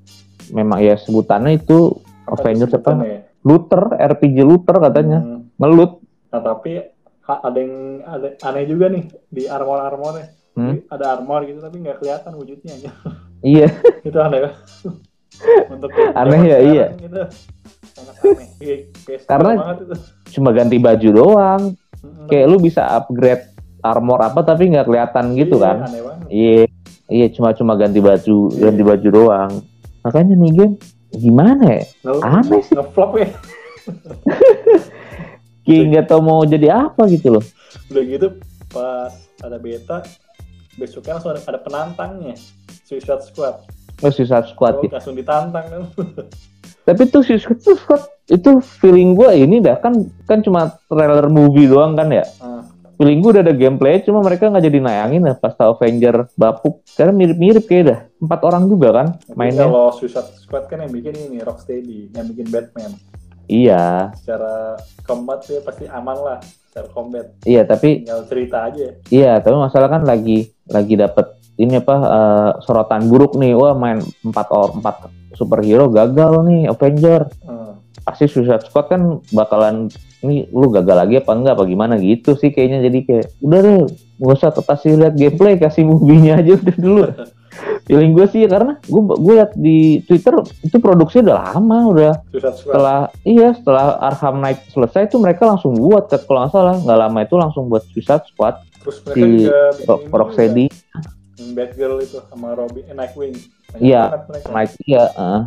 memang 0.49 0.81
ya 0.81 0.97
sebutannya 0.97 1.59
itu 1.59 2.00
Apa 2.23 2.41
Avengers 2.41 2.73
apa 2.73 2.97
ya? 2.99 3.21
looter 3.41 3.93
RPG 3.95 4.41
looter 4.41 4.76
katanya 4.79 5.21
Hmm, 5.21 5.53
ngelut 5.55 6.00
Nah 6.29 6.41
tapi 6.41 6.81
ada 7.23 7.57
yang 7.57 7.75
ada 8.03 8.29
aneh 8.43 8.64
juga 8.64 8.88
nih 8.88 9.05
di 9.29 9.45
armor 9.45 9.81
armornya. 9.83 10.33
Hmm? 10.55 10.81
Ada 10.87 11.05
armor 11.14 11.45
gitu 11.45 11.61
tapi 11.61 11.76
nggak 11.79 11.99
kelihatan 11.99 12.33
wujudnya 12.35 12.73
aja. 12.75 12.88
iya 13.43 13.69
itu 14.09 14.17
aneh 14.17 14.41
banget. 14.43 14.57
Untuk 15.67 15.91
Aneh 15.93 16.43
ya, 16.45 16.59
iya. 16.61 16.87
Gitu. 16.93 17.21
Aneh. 17.95 18.49
Iya, 18.59 18.76
Karena- 19.25 19.76
cuma 20.26 20.50
ganti 20.50 20.76
baju 20.76 21.09
doang 21.11 21.62
kayak 22.26 22.47
lu 22.47 22.59
bisa 22.59 22.83
upgrade 22.91 23.55
armor 23.81 24.19
apa 24.21 24.43
tapi 24.43 24.67
nggak 24.67 24.83
kelihatan 24.85 25.25
gitu 25.35 25.57
Iya, 25.57 25.62
kan 25.62 25.76
iya 26.26 26.64
iya 27.07 27.26
cuma 27.29 27.53
cuma 27.53 27.73
ganti 27.75 28.00
baju 28.00 28.50
Iya. 28.50 28.61
ganti 28.64 28.83
baju 28.83 29.09
doang 29.09 29.53
makanya 30.00 30.35
nih 30.35 30.53
game 30.53 30.75
gimana 31.12 31.64
ya 31.71 31.85
Aneh 32.19 32.61
sih. 32.61 32.75
Ngeflop 32.75 33.12
ya. 33.14 33.29
kayak 35.64 35.85
nggak 35.87 36.05
tau 36.07 36.21
mau 36.21 36.43
jadi 36.43 36.69
apa 36.83 37.07
gitu 37.07 37.38
loh 37.38 37.45
Udah 37.88 38.03
gitu 38.03 38.26
pas 38.69 39.12
ada 39.38 39.57
beta 39.57 40.03
besoknya 40.75 41.17
langsung 41.17 41.31
ada, 41.31 41.41
ada 41.45 41.59
penantangnya 41.59 42.35
Suicide 42.83 43.23
Squad. 43.23 43.62
Oh 44.01 44.09
Suicide 44.09 44.47
Squad 44.47 44.75
Oh, 44.75 44.83
ya. 44.83 44.91
langsung 44.93 45.15
ditantang 45.15 45.65
kan. 45.65 45.83
tapi 46.83 47.03
tuh 47.07 47.21
Suicide 47.21 47.61
Squad 47.61 48.03
itu 48.27 48.51
feeling 48.79 49.13
gue 49.13 49.31
ini 49.37 49.59
dah 49.59 49.77
kan 49.77 49.95
kan 50.23 50.41
cuma 50.41 50.61
trailer 50.85 51.29
movie 51.29 51.65
doang 51.65 51.93
kan 51.93 52.09
ya 52.09 52.25
Ah, 52.39 52.65
feeling 52.95 53.21
gue 53.21 53.31
udah 53.31 53.43
ada 53.43 53.53
gameplay 53.53 54.01
cuma 54.01 54.21
mereka 54.21 54.47
nggak 54.47 54.65
jadi 54.65 54.79
nayangin 54.81 55.23
ya 55.23 55.35
pas 55.35 55.53
tahu 55.53 55.77
Avenger 55.77 56.31
bapuk 56.33 56.81
karena 56.91 57.13
mirip-mirip 57.13 57.65
kayak 57.65 57.85
dah 57.85 57.99
empat 58.19 58.41
orang 58.43 58.65
juga 58.65 58.89
kan 58.93 59.07
tapi 59.19 59.35
mainnya 59.35 59.65
kalau 59.65 59.93
Suicide 59.93 60.31
Squad 60.37 60.65
kan 60.67 60.79
yang 60.79 60.91
bikin 60.91 61.13
ini 61.13 61.39
Rocksteady, 61.39 62.11
yang 62.11 62.27
bikin 62.27 62.49
Batman. 62.49 62.93
iya 63.45 64.09
Secara 64.15 64.77
combat 65.03 65.43
dia 65.43 65.61
pasti 65.61 65.85
aman 65.85 66.17
lah, 66.17 66.39
secara 66.65 66.89
combat. 66.89 67.27
iya 67.43 67.61
tapi 67.63 68.01
Tinggal 68.01 68.25
cerita 68.25 68.57
aja. 68.65 68.87
iya 69.09 69.37
tapi 69.37 69.53
masalah 69.55 69.89
kan 69.91 70.03
lagi 70.03 70.49
lagi 70.65 70.95
dapet 70.95 71.29
ini 71.54 71.78
apa 71.78 71.96
uh, 71.96 72.50
sorotan 72.62 73.06
buruk 73.06 73.38
nih. 73.38 73.54
Wah 73.54 73.75
main 73.76 74.02
empat 74.26 74.46
or 74.50 74.75
empat 74.75 75.11
superhero 75.34 75.90
gagal 75.90 76.42
nih 76.46 76.70
Avenger. 76.70 77.30
Hmm. 77.44 77.62
pasti 78.04 78.28
Suicide 78.28 78.68
Squad 78.68 78.92
kan 78.92 79.25
bakalan 79.32 79.88
ini 80.20 80.44
lu 80.52 80.68
gagal 80.68 80.92
lagi 80.92 81.14
apa 81.25 81.32
enggak 81.32 81.56
apa 81.56 81.64
gimana? 81.64 81.94
Gitu 81.96 82.37
sih 82.37 82.52
kayaknya. 82.52 82.84
Jadi 82.84 82.99
kayak 83.06 83.26
udah 83.40 83.58
deh 83.64 83.78
nggak 84.20 84.37
usah 84.37 84.52
kasih 84.52 85.00
lihat 85.00 85.14
gameplay 85.16 85.56
kasih 85.56 85.88
movie-nya 85.88 86.42
aja 86.42 86.52
udah 86.61 86.76
dulu. 86.76 87.02
Feeling 87.87 88.12
gue 88.16 88.26
sih 88.28 88.42
karena 88.50 88.76
gue 88.82 89.02
gue 89.14 89.34
lihat 89.38 89.52
di 89.54 90.02
Twitter 90.04 90.34
itu 90.64 90.76
produksi 90.82 91.23
udah 91.23 91.54
lama 91.54 91.78
udah 91.92 92.12
setelah 92.56 93.12
iya 93.23 93.54
setelah 93.54 94.00
Arkham 94.02 94.42
Knight 94.42 94.73
selesai 94.75 95.06
itu 95.06 95.23
mereka 95.23 95.46
langsung 95.46 95.76
buat 95.78 96.11
kalau 96.26 96.44
nggak 96.44 96.52
salah 96.52 96.76
nggak 96.80 96.99
lama 96.99 97.18
itu 97.23 97.34
langsung 97.38 97.70
buat 97.70 97.87
Suicide 97.94 98.26
Squad. 98.32 98.58
Terus 98.84 98.96
mereka 99.06 99.16
si 99.16 99.28
juga 99.49 99.94
Rocksteady 100.12 100.66
Batgirl 101.53 101.99
itu 101.99 102.19
sama 102.25 102.53
Robin, 102.53 102.83
eh, 102.83 102.93
Nightwing. 102.93 103.35
Iya. 103.75 104.14
Knight 104.47 104.73
iya 104.85 105.03
heeh. 105.11 105.41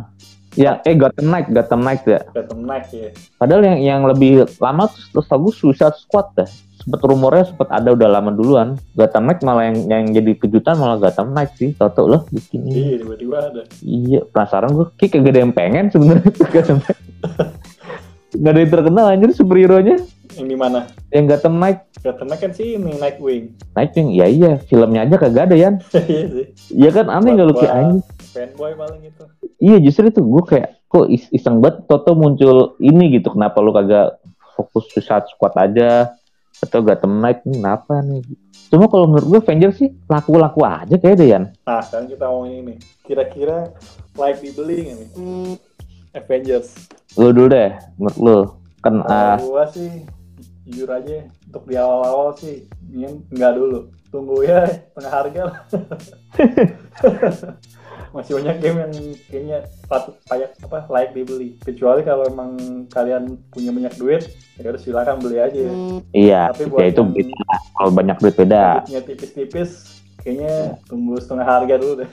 ya 0.54 0.72
eh 0.82 0.92
Gotham 0.92 1.26
Knight 1.26 1.48
Gotham 1.48 1.80
Knight 1.80 2.02
ya 2.02 2.20
Gotham 2.28 2.60
Knight 2.62 2.88
ya. 2.90 3.08
padahal 3.36 3.62
yang 3.62 3.78
yang 3.78 4.00
lebih 4.02 4.30
lama 4.58 4.84
terus 4.90 5.24
tahu 5.24 5.48
Suicide 5.48 5.94
Squad 5.94 6.28
dah 6.34 6.48
sempet 6.74 7.00
rumornya 7.00 7.46
sempet 7.46 7.68
ada 7.68 7.88
udah 7.88 8.08
lama 8.10 8.28
duluan 8.28 8.74
Gotham 8.92 9.24
Knight 9.24 9.40
malah 9.42 9.64
yang 9.64 9.76
yang 9.86 10.04
jadi 10.10 10.32
kejutan 10.34 10.74
malah 10.74 10.98
Gotham 10.98 11.30
Knight 11.30 11.54
sih 11.54 11.72
tau 11.72 11.88
lah 12.04 12.20
bikin 12.28 12.64
ini 12.64 12.74
Iya, 12.74 12.96
tiba-tiba 12.98 13.36
ada. 13.38 13.62
iya 13.80 14.20
penasaran 14.26 14.72
gue 14.72 14.86
kayak 14.94 15.10
kagak 15.14 15.30
ada 15.30 15.40
yang 15.40 15.54
pengen 15.54 15.84
sebenarnya 15.88 16.30
Gotham 16.50 16.78
Knight 16.80 17.00
nggak 18.38 18.50
ada 18.50 18.60
yang 18.60 18.72
terkenal 18.74 19.04
anjir 19.06 19.30
superhero 19.32 19.78
nya 19.78 19.96
Yang 20.38 20.48
di 20.48 20.56
mana? 20.56 20.80
yang 21.10 21.24
Gotham 21.26 21.54
Knight 21.56 21.78
Gotham 21.98 22.26
Knight 22.26 22.40
kan 22.40 22.52
sih 22.52 22.68
ini 22.74 22.94
Nightwing. 22.94 23.44
Nightwing 23.72 24.08
ya 24.12 24.26
iya 24.26 24.50
filmnya 24.62 25.02
aja 25.02 25.16
kagak 25.16 25.44
ada 25.44 25.56
Yan 25.56 25.74
Iya 26.06 26.24
sih. 26.28 26.46
Iya 26.72 26.90
kan 26.92 27.06
aneh 27.08 27.30
nggak 27.32 27.46
lu 27.46 27.54
kayak 27.54 27.74
anjing 27.74 28.00
Fanboy 28.28 28.72
paling 28.72 29.02
itu. 29.02 29.24
iya 29.58 29.76
justru 29.78 30.06
itu 30.06 30.20
gue 30.20 30.44
kayak 30.44 30.68
kok 30.86 31.06
is- 31.06 31.30
iseng 31.30 31.58
banget 31.58 31.84
Toto 31.84 32.12
muncul 32.12 32.56
ini 32.78 33.10
gitu 33.12 33.28
kenapa 33.28 33.58
lu 33.58 33.72
kagak 33.72 34.20
fokus 34.54 34.86
Suicide 34.88 35.26
Squad 35.28 35.54
aja 35.54 36.14
atau 36.58 36.78
Gotham 36.80 37.18
Knight 37.18 37.42
ini 37.42 37.58
kenapa 37.58 37.98
nih 37.98 38.22
cuma 38.68 38.86
kalau 38.86 39.06
menurut 39.06 39.26
gue 39.28 39.40
Avenger 39.40 39.72
sih 39.72 39.90
laku-laku 40.04 40.60
aja 40.60 40.94
kayak 40.94 41.16
deh 41.16 41.28
Yan 41.28 41.44
Nah, 41.62 41.80
sekarang 41.80 42.06
kita 42.06 42.24
ngomongin 42.24 42.54
ini. 42.62 42.74
Kira-kira 43.00 43.72
like 44.14 44.38
dibeli 44.38 44.76
nggak 44.84 44.96
nih? 44.98 45.08
Avengers. 46.14 46.68
lu 47.14 47.30
dulu 47.30 47.48
deh 47.48 47.70
menurut 47.96 48.18
lu 48.18 48.38
kan 48.78 48.94
Kalau 49.00 49.48
gua 49.48 49.64
sih 49.66 50.04
jujur 50.68 50.88
aja 50.88 51.24
untuk 51.48 51.64
di 51.64 51.74
awal-awal 51.74 52.36
sih 52.36 52.62
ingin 52.86 53.24
nggak 53.28 53.52
dulu. 53.54 53.80
Tunggu 54.08 54.40
ya 54.40 54.64
tengah 54.92 55.12
harga 55.12 55.40
lah. 55.44 55.58
masih 58.08 58.40
banyak 58.40 58.56
game 58.58 58.78
yang 58.80 58.92
kayaknya 59.28 59.58
patut 59.84 60.16
kayak 60.24 60.56
apa 60.62 60.88
layak 60.88 61.12
dibeli. 61.12 61.60
Kecuali 61.60 62.00
kalau 62.02 62.24
emang 62.24 62.56
kalian 62.88 63.36
punya 63.48 63.68
banyak 63.68 63.94
duit 63.96 64.22
ya 64.56 64.72
udah 64.72 64.80
silakan 64.80 65.20
beli 65.20 65.38
aja. 65.38 65.60
Iya 66.10 66.40
Tapi 66.50 66.72
ya 66.72 66.86
itu 66.88 67.02
beda. 67.04 67.52
kalau 67.76 67.90
banyak 67.92 68.16
duit 68.16 68.34
beda. 68.34 68.64
budgetnya 68.80 69.02
tipis-tipis 69.04 69.70
kayaknya 70.18 70.80
tunggu 70.88 71.20
setengah 71.20 71.44
harga 71.46 71.74
dulu 71.76 71.94
deh. 72.00 72.10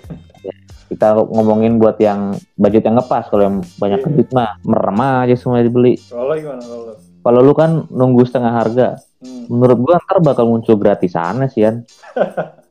Kita 0.85 1.17
ngomongin 1.17 1.81
buat 1.81 1.97
yang 1.97 2.35
budget 2.55 2.85
yang 2.85 2.99
ngepas. 2.99 3.31
Kalau 3.31 3.43
yang 3.43 3.57
banyak 3.79 3.99
Iya. 3.99 4.07
duit 4.11 4.29
mah 4.29 4.59
merem 4.61 4.99
aja 5.01 5.35
semua 5.35 5.63
dibeli. 5.63 5.97
Kalau 6.05 6.35
gimana 6.35 6.61
kalau? 6.61 6.95
Kalau 7.25 7.41
lu 7.41 7.51
kan 7.51 7.89
nunggu 7.89 8.21
setengah 8.23 8.53
harga 8.53 8.87
Hmm, 9.15 9.49
menurut 9.49 9.79
gua 9.81 9.97
ntar 9.97 10.21
bakal 10.21 10.45
muncul 10.45 10.77
gratisannya 10.77 11.49
sih 11.49 11.65
Yan. 11.65 11.81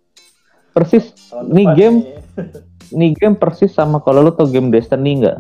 Persis 0.70 1.10
Ini 1.44 1.62
game- 1.74 2.02
nih. 2.02 2.18
ini 2.94 3.06
game 3.10 3.34
persis 3.34 3.70
sama 3.70 3.98
kalau 3.98 4.20
lu 4.20 4.30
tau 4.30 4.46
game 4.46 4.68
Destiny 4.68 5.18
nggak? 5.18 5.38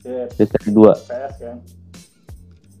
Ya 0.00 0.24
Destiny 0.30 0.68
2 0.70 0.96
FPS 0.96 1.34
kan? 1.38 1.56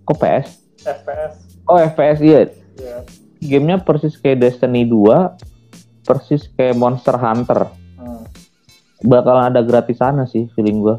Kok 0.02 0.16
PS 0.16 0.46
FPS 0.78 1.32
oh 1.66 1.76
FPS 1.78 2.18
iya. 2.20 2.40
Ya 2.74 2.96
gamenya 3.42 3.76
persis 3.78 4.14
kayak 4.14 4.40
Destiny 4.40 4.84
2 4.84 5.36
persis 6.02 6.48
kayak 6.50 6.74
Monster 6.74 7.14
Hunter. 7.14 7.68
Hmm. 7.94 8.24
bakalan 9.02 9.48
ada 9.48 9.60
gratisannya 9.60 10.24
sih 10.24 10.48
feeling 10.50 10.80
gua. 10.80 10.96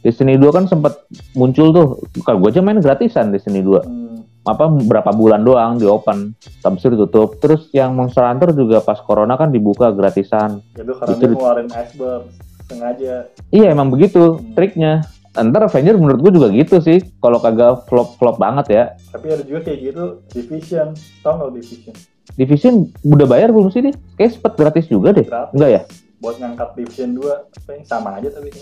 Destiny 0.00 0.34
2 0.34 0.44
kan 0.50 0.64
sempat 0.66 1.04
muncul 1.32 1.70
tuh. 1.70 1.86
Kalau 2.20 2.36
gua 2.38 2.48
aja 2.48 2.60
main 2.60 2.76
gratisan 2.78 3.28
Destiny 3.28 3.60
2 3.60 3.80
Hmm. 3.80 4.01
Apa 4.42 4.66
berapa 4.66 5.10
bulan 5.10 5.40
doang 5.40 5.78
di 5.78 5.86
open. 5.86 6.34
Habis 6.60 6.82
itu 6.82 6.94
ditutup. 6.94 7.38
Terus 7.38 7.70
yang 7.70 7.94
Monster 7.94 8.26
Hunter 8.26 8.50
juga 8.50 8.82
pas 8.82 8.98
corona 8.98 9.34
kan 9.34 9.48
dibuka 9.48 9.90
gratisan. 9.90 10.58
Itu 10.74 10.94
karena 10.94 11.14
Itu- 11.14 11.26
ngeluarin 11.30 11.68
iceberg 11.70 12.22
sengaja. 12.66 13.14
Iya 13.48 13.66
emang 13.70 13.88
begitu 13.88 14.36
Hmm. 14.36 14.52
triknya. 14.52 14.92
Ntar 15.32 15.64
Avenger 15.64 15.96
menurut 15.96 16.20
gua 16.20 16.32
juga 16.34 16.48
gitu 16.50 16.76
sih. 16.78 17.00
Kalau 17.16 17.38
kagak 17.38 17.86
flop 17.86 18.20
flop 18.20 18.36
banget 18.36 18.66
ya. 18.68 18.84
Tapi 19.08 19.26
ada 19.30 19.42
juga 19.42 19.64
kayak 19.64 19.78
gitu 19.80 20.04
division. 20.28 20.92
Tau 21.22 21.38
lo 21.38 21.48
division? 21.48 21.94
Division 22.32 22.74
udah 23.02 23.26
bayar 23.26 23.48
belum 23.48 23.68
sih 23.68 23.80
nih? 23.80 23.94
Kayak 24.14 24.36
sempet 24.36 24.52
gratis 24.54 24.86
juga 24.86 25.12
deh. 25.12 25.24
gratis. 25.24 25.52
Enggak 25.52 25.70
ya? 25.70 25.82
buat 26.22 26.38
ngangkat 26.38 26.78
division 26.78 27.18
2 27.18 27.34
apa 27.34 27.70
yang 27.74 27.82
sama 27.82 28.14
aja 28.14 28.30
tapi. 28.30 28.54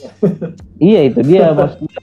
Iya 0.81 1.01
itu 1.13 1.21
dia 1.21 1.53
maksudnya 1.59 2.01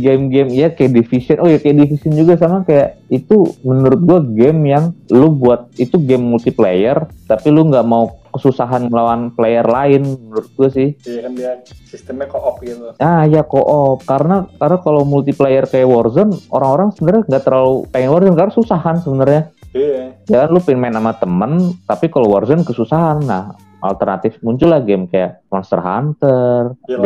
game-game 0.00 0.50
ya 0.50 0.68
kayak 0.74 0.92
Division. 0.94 1.38
Oh 1.42 1.48
ya 1.48 1.58
kayak 1.62 1.76
Division 1.86 2.12
juga 2.14 2.34
sama 2.38 2.66
kayak 2.66 3.00
itu 3.10 3.46
menurut 3.62 4.00
gua 4.02 4.18
game 4.22 4.60
yang 4.66 4.84
lu 5.10 5.30
buat 5.34 5.70
itu 5.78 5.98
game 6.02 6.24
multiplayer 6.24 7.06
tapi 7.24 7.48
lu 7.54 7.68
nggak 7.70 7.86
mau 7.86 8.18
kesusahan 8.34 8.90
melawan 8.90 9.30
player 9.30 9.62
lain 9.62 10.02
menurut 10.26 10.50
gua 10.58 10.68
sih. 10.70 10.98
Iya 11.06 11.20
kan 11.28 11.32
dia 11.38 11.52
sistemnya 11.86 12.26
co-op 12.30 12.58
gitu 12.62 12.90
Ah 12.98 13.24
ya 13.24 13.46
co-op 13.46 14.02
karena 14.02 14.50
karena 14.58 14.78
kalau 14.82 15.02
multiplayer 15.06 15.64
kayak 15.70 15.86
Warzone 15.86 16.34
orang-orang 16.50 16.90
sebenarnya 16.94 17.22
nggak 17.30 17.44
terlalu 17.46 17.74
pengen 17.94 18.10
Warzone 18.10 18.36
karena 18.38 18.52
susahan 18.52 18.96
sebenarnya. 19.00 19.42
iya 19.74 20.14
Ya 20.26 20.36
kan 20.46 20.48
lu 20.50 20.60
pengen 20.62 20.80
main 20.82 20.94
sama 20.94 21.12
temen 21.14 21.52
tapi 21.86 22.10
kalau 22.10 22.30
Warzone 22.34 22.66
kesusahan. 22.66 23.22
Nah 23.22 23.54
alternatif 23.84 24.40
muncullah 24.40 24.80
game 24.80 25.04
kayak 25.12 25.44
Monster 25.52 25.76
Hunter, 25.76 26.72
dia 26.88 26.96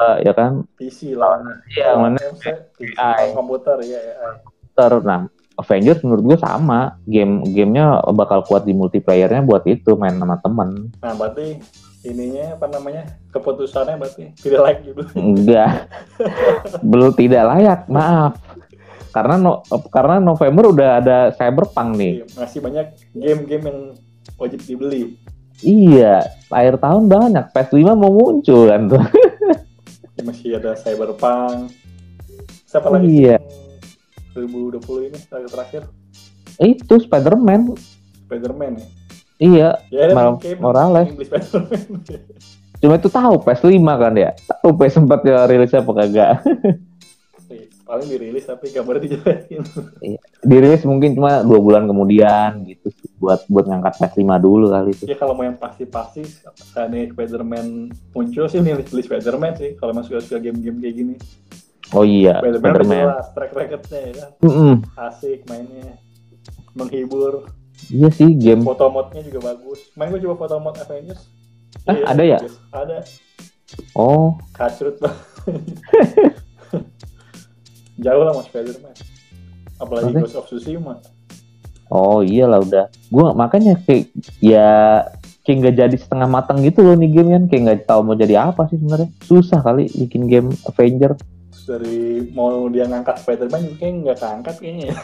Destiny, 0.00 0.24
lawannya 0.24 0.24
ya 0.24 0.32
kan? 0.32 0.52
PC 0.76 0.98
lawannya 1.12 1.54
Iya, 1.68 1.88
PC, 2.74 2.94
AI. 2.96 3.26
komputer 3.36 3.76
ya 3.84 3.98
AI 4.00 4.34
Ter, 4.72 4.92
nah 5.04 5.26
Avengers 5.60 6.00
menurut 6.00 6.24
gue 6.24 6.38
sama. 6.40 6.96
Game 7.04 7.44
gamenya 7.44 8.00
bakal 8.16 8.40
kuat 8.48 8.64
di 8.64 8.72
multiplayernya 8.72 9.44
buat 9.44 9.68
itu 9.68 9.92
main 9.92 10.16
sama 10.16 10.40
temen. 10.40 10.88
Nah 11.04 11.12
berarti 11.12 11.60
ininya 12.00 12.56
apa 12.56 12.64
namanya? 12.72 13.04
Keputusannya 13.28 14.00
berarti 14.00 14.32
tidak 14.40 14.60
like 14.64 14.80
gitu. 14.88 15.02
Enggak. 15.20 15.84
Belum 16.80 17.12
tidak 17.12 17.44
layak 17.44 17.80
maaf. 17.92 18.40
Karena 19.10 19.36
no, 19.36 19.60
karena 19.90 20.16
November 20.16 20.70
udah 20.72 20.90
ada 21.02 21.18
Cyberpunk 21.34 21.98
nih. 21.98 22.12
Iya, 22.22 22.26
masih 22.40 22.58
banyak 22.62 22.86
game-game 23.12 23.64
yang 23.68 23.78
wajib 24.40 24.64
dibeli. 24.64 25.18
Iya 25.60 26.24
akhir 26.48 26.80
tahun 26.80 27.04
banyak. 27.04 27.52
PS5 27.52 27.84
mau 27.92 28.08
muncul 28.08 28.64
kan 28.64 28.88
tuh 28.88 29.02
masih 30.22 30.56
ada 30.56 30.72
Cyberpunk. 30.74 31.72
Siapa 32.64 32.86
lagi 32.88 33.08
Iya. 33.08 33.36
sih 33.38 34.38
yang 34.38 34.48
2020 34.48 35.08
ini 35.10 35.18
terakhir 35.26 35.50
terakhir. 35.50 35.82
Itu 36.58 36.94
Spider-Man. 37.00 37.74
Spider-Man 38.24 38.72
ya? 38.78 38.86
Iya 39.40 39.68
ya 39.88 40.12
game 40.36 40.60
Morales. 40.60 41.08
cuma 42.80 42.96
itu 42.96 43.08
tahu 43.08 43.34
PS5 43.40 43.80
kan 43.80 44.12
ya? 44.12 44.30
Tahu 44.36 44.70
PS4 44.76 45.12
ya 45.24 45.38
rilisnya 45.48 45.80
apa 45.80 45.92
kagak? 45.96 46.32
Iya, 47.48 47.64
paling 47.82 48.06
dirilis 48.06 48.44
tapi 48.44 48.68
gambarnya 48.68 49.00
dijelekin. 49.08 49.60
Dirilis 50.44 50.84
mungkin 50.84 51.16
cuma 51.16 51.40
dua 51.40 51.56
bulan 51.58 51.88
kemudian 51.88 52.60
gitu. 52.68 52.92
sih, 52.92 52.99
buat 53.20 53.44
buat 53.46 53.64
ngangkat 53.64 54.00
PS5 54.00 54.24
dulu 54.40 54.66
kali 54.68 54.90
itu. 54.90 55.04
Ya 55.04 55.14
kalau 55.14 55.32
mau 55.32 55.44
yang 55.44 55.54
pasti-pasti 55.54 56.24
saat 56.66 56.88
ini 56.88 57.06
Spider-Man 57.06 57.66
muncul 58.10 58.48
sih 58.48 58.58
nih 58.58 58.80
beli 58.80 59.02
Spider-Man 59.02 59.52
sih 59.54 59.76
kalau 59.76 59.92
emang 59.92 60.02
suka-suka 60.02 60.40
game-game 60.40 60.80
kayak 60.80 60.94
gini. 60.96 61.14
Oh 61.92 62.00
iya 62.00 62.40
Spider-Man 62.40 62.64
Spider-Man. 62.74 63.04
jelas 63.04 63.26
track 63.30 63.52
recordnya 63.52 64.00
ya. 64.00 64.12
Kan 64.14 64.30
Mm-mm. 64.40 64.74
asik 64.98 65.40
mainnya 65.44 66.00
menghibur. 66.72 67.52
Iya 67.86 68.08
sih 68.08 68.32
game. 68.32 68.62
Foto 68.62 68.88
modnya 68.88 69.20
juga 69.20 69.52
bagus. 69.52 69.92
Main 69.94 70.08
gue 70.08 70.20
coba 70.22 70.36
foto 70.38 70.56
mod 70.58 70.76
Avengers. 70.76 71.20
Ah, 71.84 71.92
Iya, 71.92 72.04
ada 72.06 72.22
ya? 72.24 72.38
bagus. 72.38 72.56
ada. 72.72 72.98
Oh. 73.92 74.34
Kacrut. 74.50 74.96
Banget 74.96 75.20
jauh 78.00 78.22
lah 78.22 78.32
mas 78.32 78.46
Spider-Man. 78.46 78.94
Apalagi 79.76 80.08
Oke. 80.10 80.20
Ghost 80.22 80.36
of 80.36 80.46
Tsushima 80.46 81.00
oh 81.90 82.24
iyalah 82.24 82.62
udah. 82.62 82.84
Gua 83.10 83.34
makanya 83.36 83.76
kayak 83.84 84.08
ya 84.40 85.02
kayak 85.44 85.56
nggak 85.60 85.76
jadi 85.76 85.96
setengah 85.98 86.28
matang 86.30 86.62
gitu 86.62 86.86
loh 86.86 86.94
nih 86.94 87.10
game 87.10 87.30
kan 87.34 87.44
kayak 87.50 87.62
nggak 87.66 87.80
tahu 87.90 88.00
mau 88.06 88.16
jadi 88.16 88.34
apa 88.50 88.70
sih 88.70 88.78
sebenarnya. 88.78 89.10
Susah 89.26 89.60
kali 89.60 89.90
bikin 89.92 90.30
game 90.30 90.48
Avenger. 90.70 91.18
Dari 91.66 92.30
mau 92.34 92.66
dia 92.72 92.88
ngangkat 92.88 93.22
Spider-Man 93.22 93.60
juga 93.68 93.76
kayaknya 93.78 93.98
nggak 94.06 94.18
keangkat 94.18 94.54
kayaknya 94.58 94.84
ya. 94.86 94.96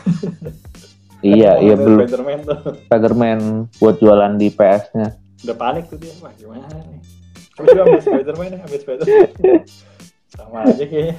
iya 1.37 1.53
iya 1.61 1.75
belum. 1.75 2.07
Spider-Man 2.07 2.39
tuh. 2.47 2.59
Spider-Man 2.89 3.39
buat 3.83 3.97
jualan 4.01 4.33
di 4.39 4.49
PS-nya 4.55 5.27
udah 5.47 5.57
panik 5.57 5.85
tuh 5.87 5.99
dia 6.01 6.13
wah 6.19 6.33
gimana 6.35 6.67
nih? 6.67 7.01
Tapi 7.55 7.67
juga 7.71 7.83
ambil 7.87 8.03
Spider-Man 8.03 8.49
ya 8.51 8.59
ambil 8.67 8.81
Spider-Man. 8.83 9.31
Sama 10.37 10.59
aja 10.67 10.85
kayaknya. 10.85 11.17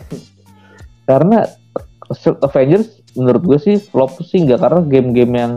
Karena 1.08 1.40
Avengers 2.44 2.90
menurut 3.18 3.42
gue 3.44 3.60
sih 3.60 3.76
flop 3.82 4.22
sih 4.22 4.46
nggak 4.46 4.62
karena 4.62 4.80
game-game 4.86 5.34
yang 5.34 5.54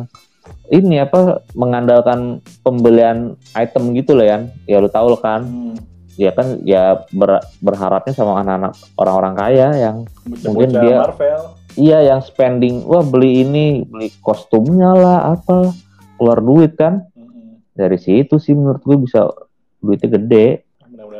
ini 0.72 0.98
apa 0.98 1.44
mengandalkan 1.52 2.40
pembelian 2.64 3.36
item 3.52 3.92
gitu 3.92 4.16
loh 4.16 4.24
ya 4.24 4.38
ya 4.64 4.80
lu 4.80 4.88
tahu 4.88 5.12
loh 5.12 5.20
kan 5.20 5.44
hmm. 5.44 5.76
ya 6.16 6.32
kan 6.32 6.58
ya 6.64 7.04
ber- 7.12 7.44
berharapnya 7.60 8.16
sama 8.16 8.40
anak-anak 8.40 8.72
orang-orang 8.96 9.34
kaya 9.36 9.68
yang 9.76 9.96
Mungkin 10.42 10.72
dia- 10.74 11.04
Marvel 11.04 11.42
iya 11.78 12.02
yang 12.02 12.20
spending 12.24 12.82
wah 12.82 13.04
beli 13.04 13.44
ini 13.44 13.66
beli 13.86 14.10
kostumnya 14.18 14.90
lah 14.90 15.18
apa 15.38 15.70
keluar 16.18 16.42
duit 16.42 16.74
kan 16.74 17.06
Mm-mm. 17.14 17.62
dari 17.76 17.98
situ 18.00 18.42
sih 18.42 18.56
menurut 18.56 18.82
gue 18.82 18.96
bisa 18.98 19.28
duitnya 19.78 20.18
gede 20.18 20.46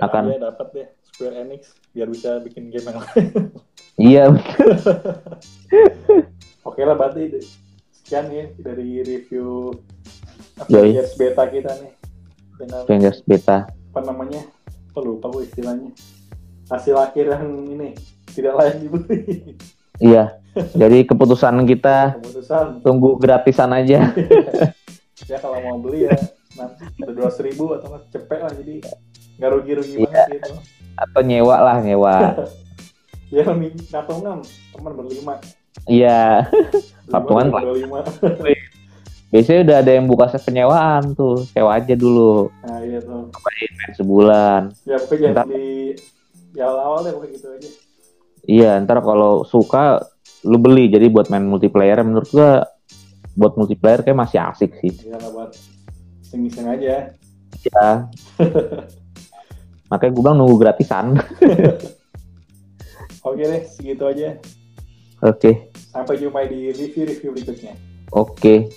Akan. 0.01 0.33
deh 0.33 0.89
Square 1.21 1.37
Enix 1.37 1.77
biar 1.93 2.09
bisa 2.09 2.41
bikin 2.41 2.73
game 2.73 2.89
yang 2.89 2.97
lain. 2.97 3.27
Iya. 4.01 4.25
Oke 6.65 6.81
lah 6.81 6.97
berarti 6.97 7.45
sekian 7.93 8.33
ya 8.33 8.49
dari 8.57 9.05
review. 9.05 9.77
Avengers 10.57 11.21
beta 11.21 11.45
kita 11.45 11.77
nih. 11.77 11.93
Dengan 12.57 12.89
Avengers 12.89 13.21
beta. 13.29 13.69
apa 13.69 14.01
namanya? 14.01 14.49
Apa 14.97 15.05
lupa 15.05 15.29
gue 15.29 15.45
istilahnya. 15.45 15.93
Hasil 16.73 16.97
akhir 16.97 17.37
yang 17.37 17.69
ini 17.69 17.93
tidak 18.33 18.57
layak 18.57 18.81
dibeli. 18.81 19.21
Iya. 20.01 20.41
Jadi 20.73 21.05
keputusan 21.05 21.69
kita 21.69 22.17
keputusan. 22.17 22.81
tunggu 22.81 23.21
gratisan 23.21 23.77
aja. 23.77 24.01
Ya 25.29 25.37
kalau 25.37 25.61
mau 25.61 25.77
beli 25.85 26.09
ya 26.09 26.17
nanti 26.57 26.81
ada 26.97 27.13
dua 27.13 27.29
ribu 27.45 27.77
atau 27.77 27.93
nggak 27.93 28.09
cepet 28.09 28.39
lah. 28.41 28.53
Jadi 28.57 28.75
nggak 29.37 29.51
rugi 29.53 29.73
rugi 29.77 29.95
Iya. 30.01 30.09
banget 30.09 30.29
gitu 30.33 30.80
atau 31.01 31.21
nyewa 31.25 31.57
lah 31.57 31.77
nyewa. 31.81 32.17
Ya 33.31 33.47
patungan 33.47 34.43
teman 34.75 34.93
berlima. 34.99 35.39
Iya. 35.87 36.51
Patungan 37.15 37.47
berlima. 37.55 38.03
Biasanya 39.31 39.61
udah 39.63 39.77
ada 39.87 39.93
yang 39.95 40.07
buka 40.11 40.35
penyewaan 40.43 41.15
tuh. 41.15 41.47
Sewa 41.55 41.79
aja 41.79 41.95
dulu. 41.95 42.51
Nah 42.67 42.83
iya 42.83 42.99
tuh. 42.99 43.31
Main 43.31 43.91
sebulan? 43.95 44.61
Ya 44.83 44.99
jangan 44.99 45.47
di 45.47 45.95
ya 46.51 46.67
awal-awal 46.67 47.07
deh 47.07 47.13
pokoknya 47.15 47.35
gitu 47.39 47.47
aja. 47.55 47.71
Iya 48.51 48.71
ntar 48.83 48.99
kalau 49.07 49.47
suka 49.47 50.03
lu 50.43 50.59
beli. 50.59 50.91
Jadi 50.91 51.07
buat 51.07 51.31
main 51.31 51.47
multiplayer 51.47 52.03
menurut 52.03 52.27
gua 52.35 52.67
buat 53.39 53.55
multiplayer 53.55 54.03
kayak 54.03 54.19
masih 54.19 54.43
asik 54.43 54.75
sih. 54.83 54.91
Ya 55.07 55.23
lah 55.23 55.31
buat 55.31 55.55
iseng-iseng 56.27 56.67
aja. 56.67 57.15
Ya 57.63 58.11
makanya 59.91 60.13
gue 60.15 60.23
bilang 60.23 60.39
nunggu 60.39 60.57
gratisan. 60.57 61.19
Oke 63.29 63.43
deh 63.45 63.63
segitu 63.69 64.07
aja. 64.09 64.39
Oke. 65.21 65.69
Sampai 65.93 66.17
jumpa 66.17 66.49
di 66.49 66.73
review-review 66.73 67.37
berikutnya. 67.37 67.77
Oke 68.15 68.73